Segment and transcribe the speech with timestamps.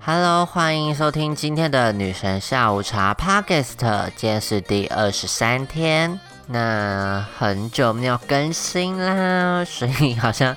[0.00, 10.56] Hello，欢迎收听今天的女神下午茶 Podcast，今天是第二十三天，那很久没有更新啦，所以好像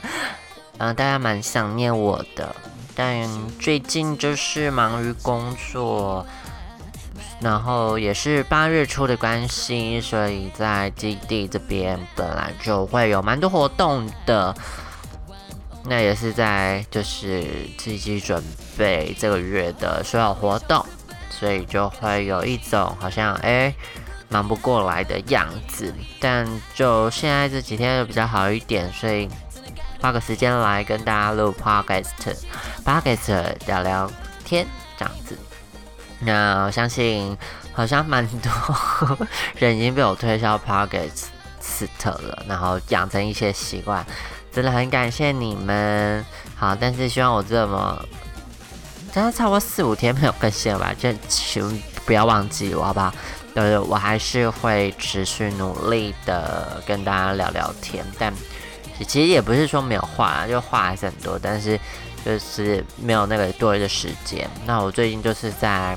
[0.77, 2.55] 嗯大家蛮想念我的，
[2.95, 3.27] 但
[3.59, 6.25] 最近就是忙于工作。
[7.41, 14.55] 然后也是八月初的关系，所以在基地这边本来就会有蛮多活动的。
[15.87, 17.45] 那也是在就是
[17.77, 18.41] 积极准
[18.77, 20.83] 备这个月的所有活动，
[21.29, 23.73] 所以就会有一种好像哎
[24.29, 25.93] 忙不过来的样子。
[26.19, 29.29] 但就现在这几天就比较好一点，所以
[30.01, 34.11] 花个时间来跟大家录 podcast，podcast 聊聊
[34.43, 34.65] 天
[34.97, 35.37] 这样子。
[36.19, 37.37] 那我相信，
[37.73, 38.51] 好像蛮多
[39.59, 41.25] 人已经被我推销 Podcast
[42.03, 44.03] 了，然后养成一些习惯，
[44.55, 46.25] 真的很感谢你们。
[46.55, 48.01] 好，但是希望我这么，
[49.13, 53.13] 真的差不多四五天没有更新了吧，就请不要忘记我，好不好？
[53.53, 58.33] 呃，我还是会持续努力的跟大家聊聊天，但
[59.05, 61.77] 其实也不是说没有话，就话还是很多，但是。
[62.25, 64.49] 就是没有那个多余的时间。
[64.65, 65.95] 那我最近就是在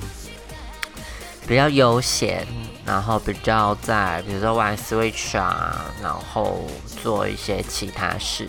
[1.48, 2.46] 比较悠闲，
[2.84, 6.66] 然后比较在比如说玩 Switch 啊，然后
[7.02, 8.48] 做一些其他事。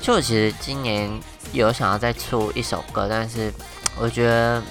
[0.00, 1.10] 就我其实今年
[1.52, 3.50] 有想要再出一首歌，但是
[3.98, 4.62] 我觉得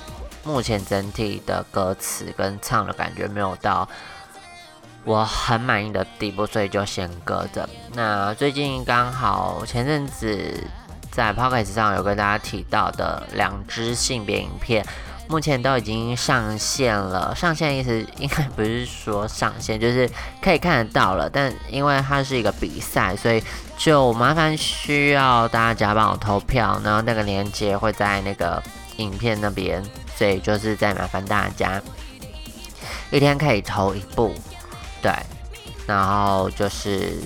[0.44, 3.90] 目前整体的歌词跟唱的感觉没有到
[5.04, 7.68] 我很满意的地步，所以就先搁着。
[7.96, 10.64] 那最近刚好前阵子。
[11.16, 14.84] 在 p o c k e t 上有跟大家提到的两支性别影片，
[15.28, 17.36] 目前都已经上线了。
[17.36, 20.10] 上线意思应该不是说上线，就是
[20.42, 21.30] 可以看得到了。
[21.30, 23.44] 但因为它是一个比赛，所以
[23.78, 28.62] 就麻烦需要大家帮我投票，然后那个链接会在那个
[28.98, 29.84] 影片那边，
[30.16, 31.82] 所以就是再麻烦大家
[33.12, 34.34] 一天可以投一部，
[35.02, 35.12] 对，
[35.86, 37.18] 然后就是。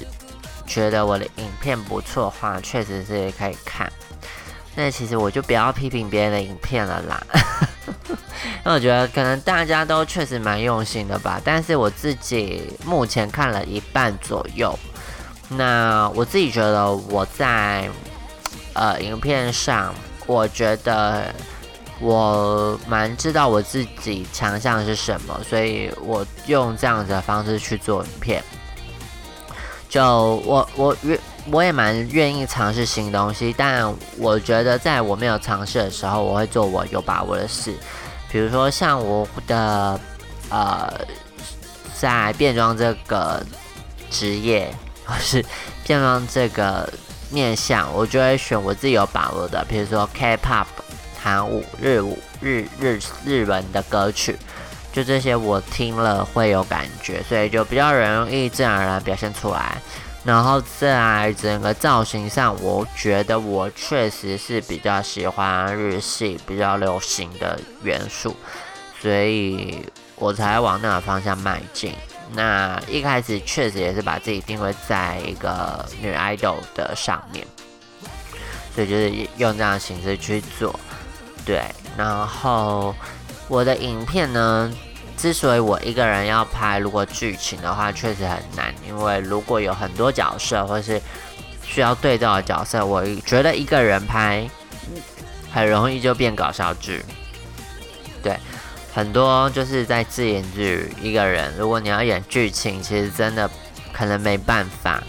[0.69, 3.89] 觉得我的影片不错的话，确实是可以看。
[4.75, 7.25] 那其实我就不要批评别人的影片了啦，
[8.63, 11.41] 那我觉得可能大家都确实蛮用心的吧。
[11.43, 14.77] 但是我自己目前看了一半左右，
[15.49, 17.89] 那我自己觉得我在
[18.73, 19.93] 呃影片上，
[20.25, 21.33] 我觉得
[21.99, 28.43] 我蛮知道我自己强项是什么，所以我用这样子的方式去做影片。
[29.89, 30.03] 就
[30.45, 30.95] 我我
[31.51, 37.73] 我也蛮愿意尝试新东西，但我觉得在我没有尝试的时候，我会做我有把握的事。
[38.29, 39.99] 比如说像我的
[40.49, 40.91] 呃，
[41.97, 43.41] 在变装这个
[44.09, 44.73] 职业
[45.05, 45.43] 或是
[45.85, 46.91] 变装这个
[47.29, 50.65] 面向，我就会选我自己有把握的，比如说 K-pop、
[51.21, 54.37] 韩舞、日舞、日日日文的歌曲。
[54.93, 59.77] 就这些，我听了会有感觉，所以就比较容易自然而然表现出来。
[60.27, 68.35] 然后在整个造型上，我觉得我确实是比较喜欢日系比较流行的元素，
[68.99, 69.81] 所以
[70.17, 71.93] 我才往那个方向迈进。
[72.33, 77.47] 那一开始确实也是把自己定位在一个女 idol 的上面，
[78.75, 80.77] 所以就是用这样的形式去做。
[81.45, 81.63] 对，
[81.95, 82.93] 然后
[83.47, 84.69] 我的影片呢？
[85.17, 91.01] 之所以我一个人要拍，如果剧情的话确实很难，因为如果有很多角色或是
[91.63, 94.47] 需要对照的角色，我觉得一个人拍
[95.51, 97.03] 很容易就变搞笑剧。
[98.21, 98.37] 对，
[98.93, 103.49] 很多就是在自言剧一个人，如果你要演剧情，其实真的
[103.91, 105.03] 可能没办法，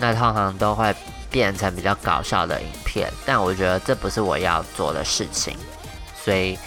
[0.00, 0.92] 那通常都会
[1.30, 3.08] 变成比较搞笑的影片。
[3.24, 5.56] 但我觉得这不是我要做的事情，
[6.20, 6.58] 所以。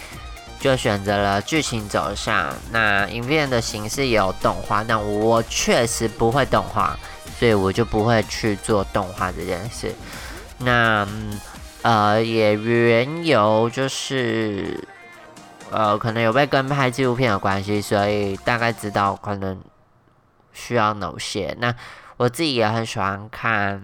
[0.58, 6.98] 就选择了剧情走向，那影片的形式也有动画，但我确实不会动画，
[7.38, 9.94] 所以我就不会去做动画这件事。
[10.58, 11.06] 那
[11.82, 14.82] 呃，也缘由就是，
[15.70, 19.60] 呃，可能有被跟拍纪录片的关系，所以大概知道可能
[20.52, 21.54] 需要哪些。
[21.60, 21.72] 那
[22.16, 23.80] 我自己也很喜欢看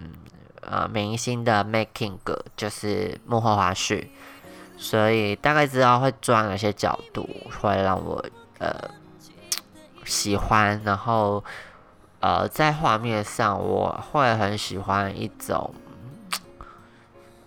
[0.61, 2.17] 呃明星的 making，
[2.57, 4.07] 就是幕后花絮。
[4.77, 7.29] 所以大概知道会抓哪些角度
[7.61, 8.23] 会让我
[8.59, 8.89] 呃
[10.03, 11.43] 喜欢，然后
[12.19, 15.73] 呃在画面上我会很喜欢一种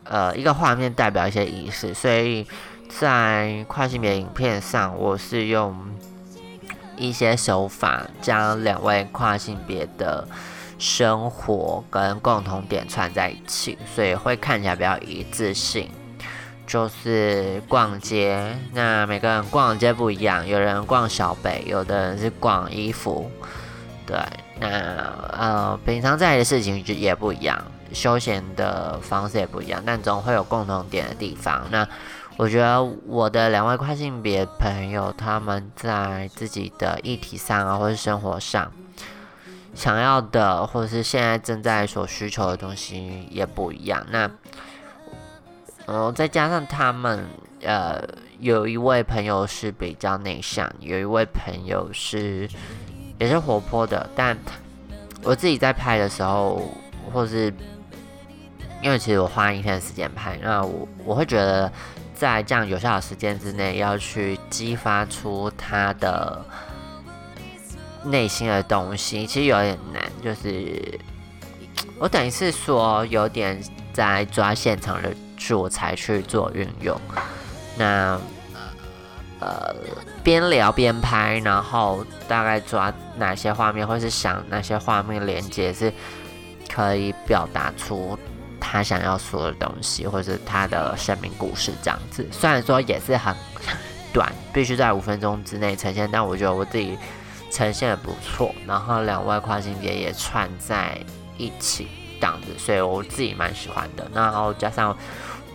[0.05, 2.47] 呃一个画面代表一些仪式，所以
[2.89, 5.77] 在跨性别影片上我是用
[6.97, 10.27] 一些手法将两位跨性别的
[10.79, 15.91] 生活跟共同点串在一起，所以会看起来比较一致性。
[16.67, 18.57] 就是逛街。
[18.73, 23.31] 那每个人逛街不一样，有人逛小北，有的人是逛衣服。
[24.07, 24.19] 对，
[24.61, 24.69] 那
[25.37, 27.61] 呃，平常在的事情就也不一样，
[27.93, 31.67] 休闲的方式也不一样，但总会有共同点的地方。
[31.71, 31.87] 那
[32.37, 38.71] 我觉得我的两位跨性别朋友，他们在自己的议题上啊，或是生活上
[39.75, 44.07] 想要的，或者是现在正在所需求的东西也不一样。
[44.11, 44.31] 那，
[45.87, 47.27] 呃，再加上他们，
[47.63, 48.03] 呃，
[48.39, 52.49] 有一位朋友是比较内向，有一位朋友是。
[53.19, 54.37] 也是活泼的，但
[55.23, 56.71] 我自己在拍的时候，
[57.11, 57.51] 或是
[58.83, 61.73] 因为其实我花一天的时间拍，那我我会觉得
[62.15, 66.45] 在这样有效的时间之内，要去激发出他的
[68.05, 70.03] 内心的东西，其实有点难。
[70.23, 71.01] 就是
[71.99, 73.59] 我等于是说，有点
[73.95, 77.01] 在抓现场的素材去做运用，
[77.77, 78.19] 那。
[79.39, 79.71] 呃，
[80.25, 85.93] 边聊边拍，然后大概抓哪些画面，或是想哪些画面连接是
[86.73, 88.19] 可以表达出
[88.59, 92.27] 他想要说的东西，或是他的生命故事这样子。
[92.33, 93.37] 虽然说也是很
[94.11, 96.97] 短，必须在五分钟之内呈现，但我觉得我自己
[97.51, 98.55] 呈现的不错。
[98.67, 100.99] 然后两位跨性别也串在
[101.37, 101.89] 一起
[102.21, 104.07] 这样子，所以我自己蛮喜欢的。
[104.15, 104.97] 然后加上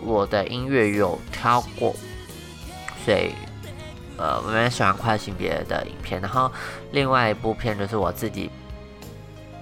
[0.02, 1.94] 我的音乐有挑过，
[3.04, 3.32] 所以。
[4.18, 6.48] 呃，我蛮喜欢跨性别的影片，然后
[6.92, 8.48] 另外一部片就是我自己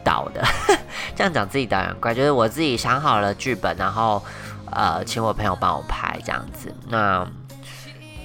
[0.05, 0.44] 导的，
[1.17, 4.23] 这样讲自己导演怪，就是我自己想好了剧本，然后
[4.73, 6.75] 呃请我朋友帮我拍这样子。
[6.88, 7.26] 那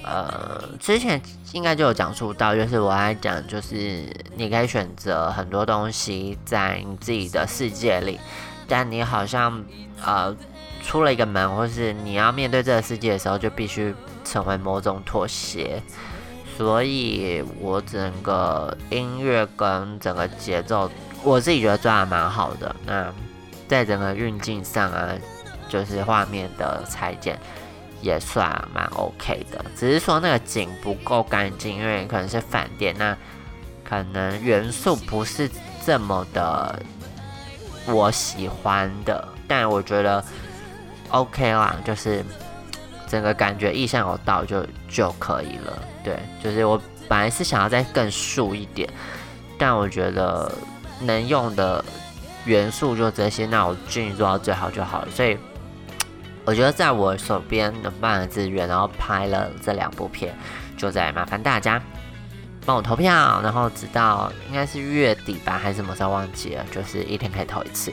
[0.04, 1.18] 呃之前
[1.52, 8.18] 应该就有讲述到，就是我在讲，就是你可以选择很多东西在你自己的世界里，
[8.68, 9.64] 但你好像
[10.04, 10.34] 呃
[10.82, 15.82] 出了一个门，或是你要面对这个世界的时候，就必须成为某种妥协。
[16.56, 20.90] 所以，我整个音乐跟整个节奏，
[21.22, 22.74] 我自己觉得抓的蛮好的。
[22.86, 23.12] 那
[23.68, 25.10] 在整个运镜上啊，
[25.68, 27.38] 就是画面的裁剪
[28.00, 29.62] 也算蛮 OK 的。
[29.76, 33.14] 只是说那个景不够干净，因为可能是反点，那
[33.84, 35.50] 可能元素不是
[35.84, 36.80] 这么的
[37.86, 39.26] 我喜欢的。
[39.48, 40.24] 但我觉得
[41.10, 42.24] OK 啦，就是
[43.06, 45.78] 整个感觉意向有到就就可以了。
[46.02, 48.88] 对，就是我本来是想要再更素一点，
[49.56, 50.50] 但我觉得
[51.00, 51.84] 能用的
[52.44, 55.08] 元素就这些，那我尽力做到最好就好了。
[55.10, 55.38] 所以
[56.44, 60.36] 我觉得在我手边能办的资源，然后拍了这两部片，
[60.76, 61.80] 就在麻烦大家
[62.66, 67.90] 帮我投票，然后直到应该是月底吧，还是什么时候忘记了，就是一天可以投一次。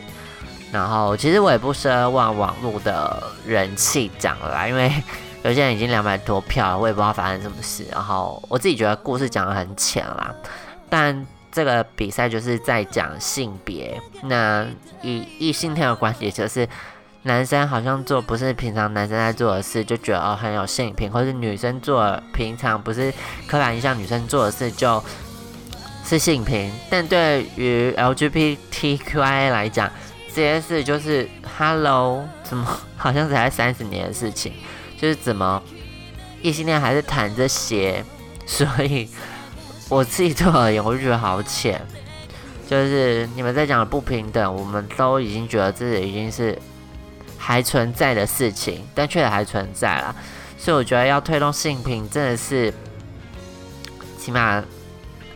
[0.71, 4.91] 然后其实我也不奢望网络的人气涨了啦，因为。
[5.45, 7.85] 有些人已经两百多票了，我也不知道发生什么事。
[7.91, 10.33] 然后我自己觉得故事讲的很浅啦，
[10.89, 14.01] 但这个比赛就是在讲性别。
[14.21, 14.65] 那
[15.01, 16.65] 以异性恋的观点，就是
[17.23, 23.11] 男生好像做不是平常男生在做的事，就觉得哦很有性平，或是女生做平常不是
[23.47, 25.01] 刻板印象女生做的事就
[26.03, 26.71] 是性平。
[26.89, 29.89] 但对于 LGBTQI 来讲，
[30.27, 34.51] 这件事就是 Hello，怎么好像才三十年的事情？
[34.99, 35.63] 就是怎么
[36.41, 38.03] 异性恋还是谈这些，
[38.45, 39.09] 所以
[39.87, 41.81] 我自己对我而言，我就觉得好浅。
[42.67, 46.57] 就是你们在讲的不平等，我们都已经觉得自己已经是
[47.45, 50.15] 还存在的事情，但确实还存在啦。
[50.57, 52.73] 所以我觉得要推动性平，真的是
[54.17, 54.63] 起码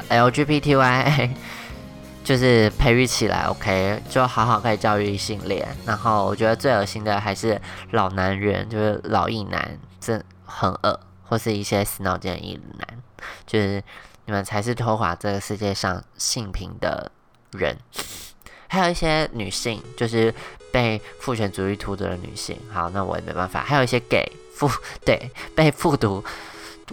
[0.08, 1.32] LGBTY
[2.24, 5.68] 就是培育起来，OK，就好好可以教育异性恋。
[5.86, 7.62] 然后我觉得最恶心的还是
[7.92, 12.88] 老男人，就是老硬男，这很恶，或是一些死脑筋的异男，
[13.46, 13.84] 就是
[14.24, 17.12] 你们才是拖垮这个世界上性平的
[17.52, 17.78] 人。
[18.68, 20.34] 还有一些女性，就是
[20.72, 22.58] 被父权主义荼毒的女性。
[22.72, 23.64] 好，那我也没办法。
[23.64, 24.70] 还有一些给复
[25.06, 26.24] 对被复读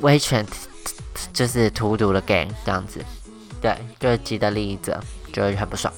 [0.01, 0.45] 威权
[1.33, 3.05] 就是荼毒的 gay 这样子，
[3.61, 5.01] 对，就是既得利益者。
[5.33, 5.93] 觉得很不爽。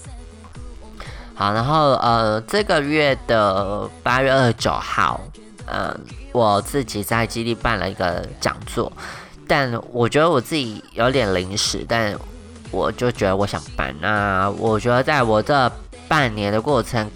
[1.34, 5.20] 好，然后呃，这个月的八月二十九号，
[5.66, 5.94] 嗯，
[6.32, 8.90] 我自己在基地办了一个讲座，
[9.46, 12.18] 但我觉得我自己有点临时，但
[12.70, 13.94] 我就觉得我想办。
[14.00, 15.70] 那我觉得在我这
[16.08, 17.10] 半年的过程，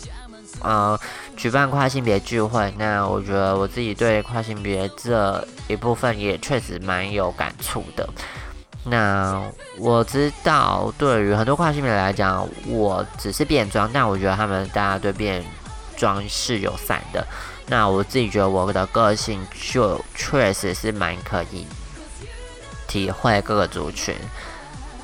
[0.62, 0.98] 呃，
[1.36, 8.08] 举办跨性别聚会，那我觉得我自己对跨性别这一部分也确实蛮有感触的。
[8.84, 9.42] 那
[9.78, 15.44] 我知道，对于很多跨性别来讲，我只是变装，但我觉得他们大家对变
[15.96, 17.26] 装是有散的，
[17.66, 21.66] 那我自己觉得我的个性就确实是蛮可以
[22.88, 24.14] 体会各个族群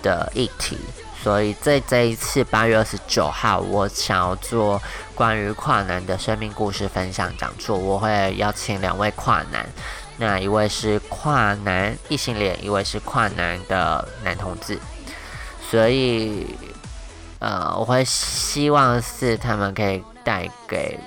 [0.03, 0.79] 的议题，
[1.23, 4.81] 所以在这一次八月二十九号，我想要做
[5.15, 9.67] 关于跨男的生命故事分享讲座，我会邀请两位跨男，
[10.19, 14.79] 那一位是跨男异性恋，一位是跨男的男同志，
[15.71, 16.47] 所以
[17.39, 20.99] 呃，我会希望是他们可以带给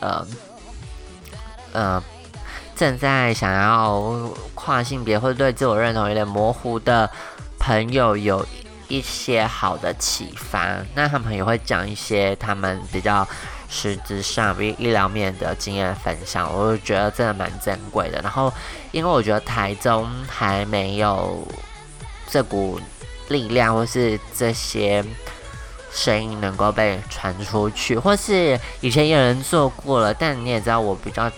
[0.00, 0.26] 呃。
[1.72, 2.02] 呃，
[2.74, 7.08] 正在想要跨性别或者对自我认同有点模糊的
[7.60, 8.44] 朋友，有
[8.88, 10.78] 一些好的启发。
[10.94, 13.24] 那他们也会讲一些他们比较
[13.68, 18.20] 实质上、比医疗面的经验分享，我就觉得真的蛮珍贵的。
[18.22, 18.52] 然后，
[18.90, 21.46] 因为我觉得台中还没有
[22.28, 22.80] 这股
[23.28, 25.04] 力量，或是这些
[25.92, 31.30] 声音能够被传出去，或是以前有人做过了，但你也知道我比较。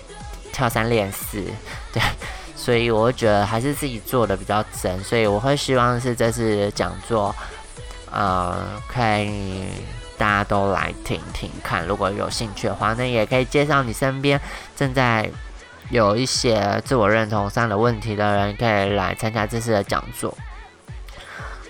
[0.54, 1.42] 跳三练四，
[1.94, 2.02] 对，
[2.62, 7.34] 所以我觉得还是自己做的比较真，所以我会希望是这次讲座，
[8.12, 9.64] 呃，可以
[10.16, 14.40] 大家都来听听看，如果有兴趣的话，那也可以介绍你身边
[14.76, 15.28] 正在
[15.90, 20.32] 有一些自我认同上的问题的人，可以来参加这次的讲座。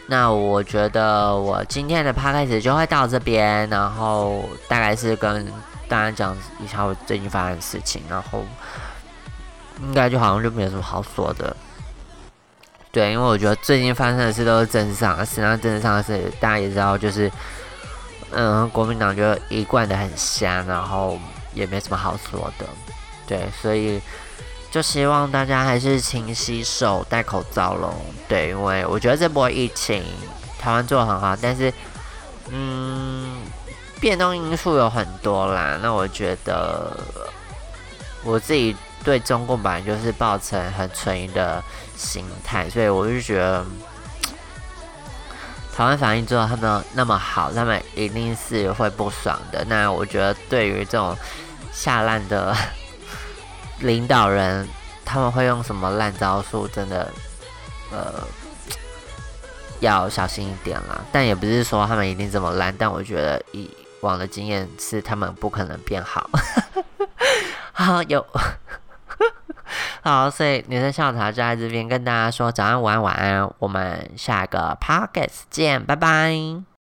[0.09, 5.51] 那我觉得我今天的 p 开始就会到这边，然后大概是跟。
[5.89, 8.43] 大家讲一下我最近发生的事情，然后
[9.83, 11.57] 应该就好像就没有什么好说的。
[12.91, 17.31] 对，因为我觉得最近发生的事都是政治上，实际上政治上的事大家也知道，就是
[18.31, 21.19] 嗯，国民党就一贯的很香，然后
[21.55, 22.67] 也没什么好说的。
[23.27, 24.01] 对，所以
[24.71, 27.95] 就希望大家还是勤洗手、戴口罩喽。
[28.29, 30.03] 对，因为我觉得这波疫情
[30.59, 31.73] 台湾做的很好，但是
[32.51, 33.43] 嗯。
[34.01, 36.91] 变动因素有很多啦，那我觉得
[38.25, 41.63] 我自己对中共本来就是抱成很存疑的
[41.97, 43.65] 心态，所以我就觉得
[45.75, 49.65] 台湾反应做的他们那么好，他们一定是会不爽的。
[49.65, 51.17] 那我觉得对于这种
[51.73, 52.55] 下烂的
[53.81, 54.69] 领导人，
[55.05, 57.11] 他们会用什么烂招数，真的
[57.91, 58.23] 呃
[59.81, 61.01] 要小心一点啦。
[61.11, 63.69] 但也不是说他们一定这么烂，但我觉得以
[64.01, 66.29] 往的经验是他们不可能变好，
[67.73, 68.25] 好有
[70.03, 76.72] 好，所以女生下午茶就在这边跟大家说早安、午安、晚安，我们下个 p o c k e t 见，拜拜。